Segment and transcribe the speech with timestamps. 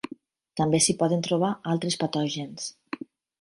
[0.61, 2.67] També s'hi poden trobar altres patògens.